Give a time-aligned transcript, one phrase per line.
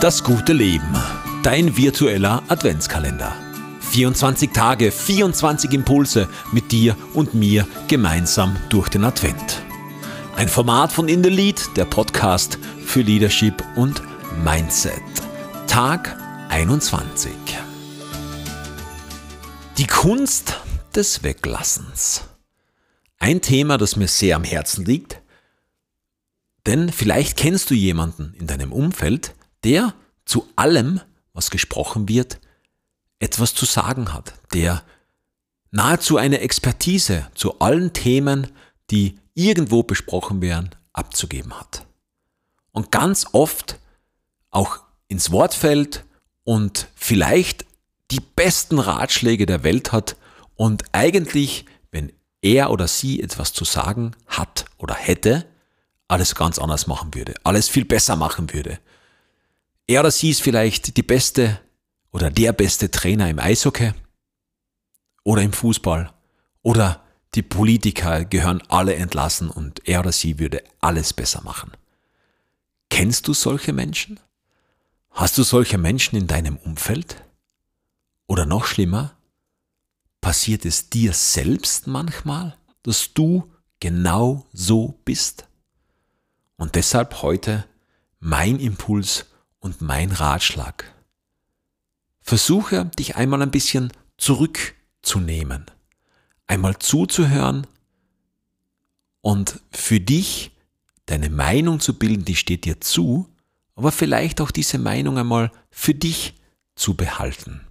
[0.00, 0.96] Das gute Leben.
[1.42, 3.36] Dein virtueller Adventskalender.
[3.80, 9.60] 24 Tage, 24 Impulse mit dir und mir gemeinsam durch den Advent.
[10.36, 14.02] Ein Format von In the Lead, der Podcast für Leadership und
[14.42, 15.02] Mindset.
[15.66, 16.16] Tag
[16.48, 17.30] 21.
[19.76, 20.56] Die Kunst
[20.94, 22.22] des Weglassens.
[23.18, 25.20] Ein Thema, das mir sehr am Herzen liegt,
[26.64, 31.00] denn vielleicht kennst du jemanden in deinem Umfeld, der zu allem,
[31.32, 32.40] was gesprochen wird,
[33.18, 34.82] etwas zu sagen hat, der
[35.70, 38.48] nahezu eine Expertise zu allen Themen,
[38.90, 41.86] die irgendwo besprochen werden, abzugeben hat.
[42.72, 43.78] Und ganz oft
[44.50, 46.04] auch ins Wort fällt
[46.44, 47.64] und vielleicht
[48.10, 50.16] die besten Ratschläge der Welt hat
[50.56, 55.46] und eigentlich, wenn er oder sie etwas zu sagen hat oder hätte,
[56.08, 58.78] alles ganz anders machen würde, alles viel besser machen würde.
[59.90, 61.58] Er oder sie ist vielleicht die beste
[62.12, 63.92] oder der beste Trainer im Eishockey
[65.24, 66.14] oder im Fußball
[66.62, 71.72] oder die Politiker gehören alle entlassen und er oder sie würde alles besser machen.
[72.88, 74.20] Kennst du solche Menschen?
[75.10, 77.24] Hast du solche Menschen in deinem Umfeld?
[78.28, 79.16] Oder noch schlimmer,
[80.20, 85.48] passiert es dir selbst manchmal, dass du genau so bist?
[86.54, 87.64] Und deshalb heute
[88.20, 89.26] mein Impuls
[89.60, 90.92] und mein Ratschlag.
[92.20, 95.66] Versuche dich einmal ein bisschen zurückzunehmen,
[96.46, 97.66] einmal zuzuhören
[99.20, 100.50] und für dich
[101.06, 103.28] deine Meinung zu bilden, die steht dir zu,
[103.74, 106.34] aber vielleicht auch diese Meinung einmal für dich
[106.74, 107.66] zu behalten.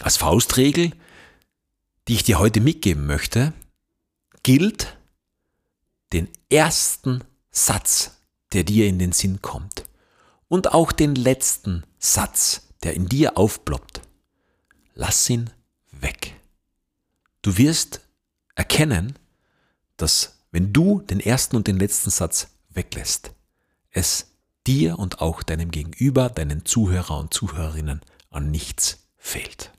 [0.00, 0.92] Als Faustregel,
[2.06, 3.52] die ich dir heute mitgeben möchte,
[4.42, 4.96] gilt,
[6.12, 8.18] den ersten Satz,
[8.52, 9.77] der dir in den Sinn kommt,
[10.48, 14.00] und auch den letzten Satz, der in dir aufploppt,
[14.94, 15.50] lass ihn
[15.92, 16.34] weg.
[17.42, 18.00] Du wirst
[18.54, 19.18] erkennen,
[19.96, 23.32] dass wenn du den ersten und den letzten Satz weglässt,
[23.90, 24.32] es
[24.66, 28.00] dir und auch deinem Gegenüber, deinen Zuhörer und Zuhörerinnen
[28.30, 29.72] an nichts fehlt.